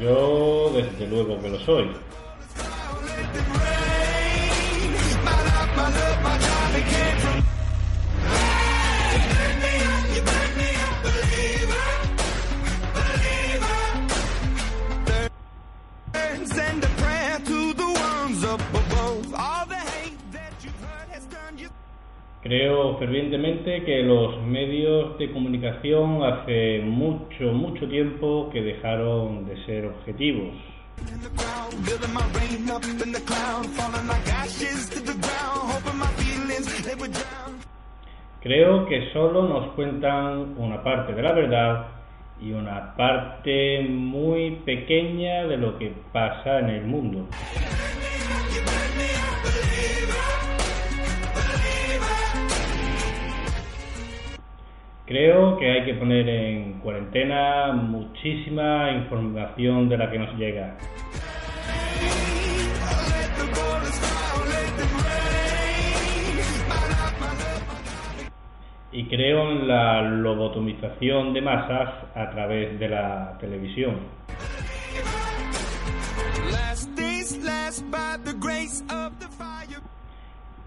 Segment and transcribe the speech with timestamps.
[0.00, 1.90] Yo desde luego que lo soy.
[22.50, 29.86] Creo fervientemente que los medios de comunicación hace mucho, mucho tiempo que dejaron de ser
[29.86, 30.56] objetivos.
[38.42, 41.86] Creo que solo nos cuentan una parte de la verdad
[42.40, 47.28] y una parte muy pequeña de lo que pasa en el mundo.
[55.10, 60.76] Creo que hay que poner en cuarentena muchísima información de la que nos llega.
[68.92, 73.96] Y creo en la lobotomización de masas a través de la televisión.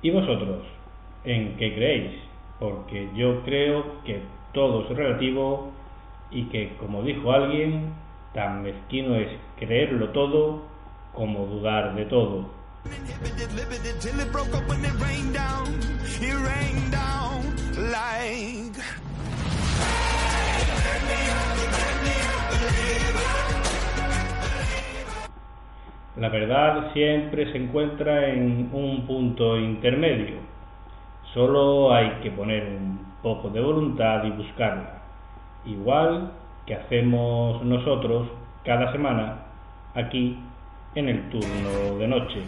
[0.00, 0.62] ¿Y vosotros?
[1.24, 2.29] ¿En qué creéis?
[2.60, 4.22] Porque yo creo que
[4.52, 5.72] todo es relativo
[6.30, 7.94] y que, como dijo alguien,
[8.34, 9.28] tan mezquino es
[9.58, 10.62] creerlo todo
[11.14, 12.50] como dudar de todo.
[26.16, 30.36] La verdad siempre se encuentra en un punto intermedio.
[31.34, 35.02] Solo hay que poner un poco de voluntad y buscarla.
[35.64, 36.32] Igual
[36.66, 38.26] que hacemos nosotros
[38.64, 39.38] cada semana
[39.94, 40.36] aquí
[40.96, 42.42] en el turno de noche.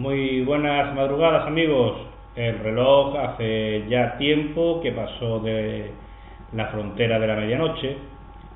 [0.00, 1.94] Muy buenas madrugadas amigos.
[2.34, 5.90] El reloj hace ya tiempo que pasó de
[6.54, 7.98] la frontera de la medianoche,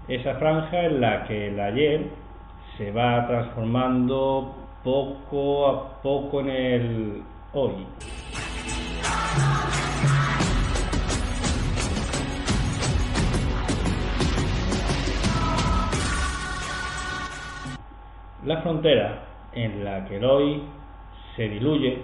[0.09, 2.07] esa franja en la que el ayer
[2.79, 7.75] se va transformando poco a poco en el hoy.
[18.47, 20.63] La frontera en la que el hoy
[21.37, 22.03] se diluye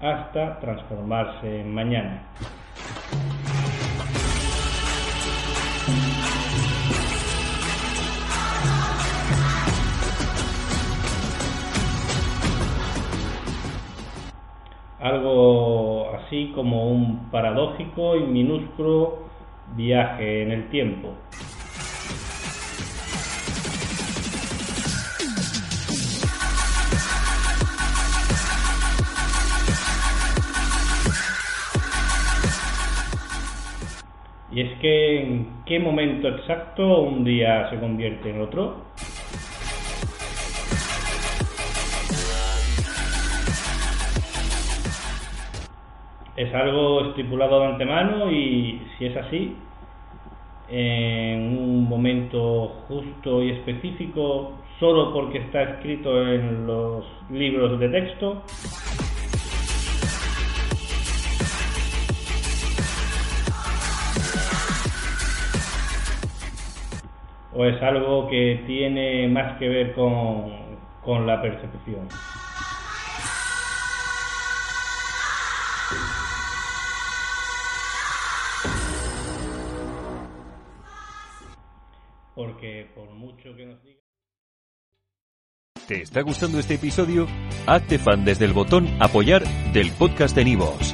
[0.00, 2.22] hasta transformarse en mañana.
[15.04, 19.18] algo así como un paradójico y minúsculo
[19.76, 21.10] viaje en el tiempo.
[34.54, 38.84] Y es que en qué momento exacto un día se convierte en otro.
[46.36, 49.56] es algo estipulado de antemano y si es así,
[50.68, 58.42] en un momento justo y específico, solo porque está escrito en los libros de texto,
[67.54, 70.52] o es algo que tiene más que ver con,
[71.02, 72.08] con la percepción.
[82.34, 84.00] porque por mucho que nos diga...
[85.86, 87.26] ¿Te está gustando este episodio?
[87.66, 90.93] Hazte fan desde el botón apoyar del podcast de Nivos.